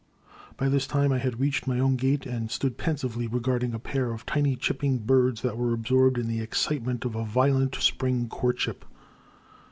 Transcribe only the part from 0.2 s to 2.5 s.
*' By this time I had reached my own gate, and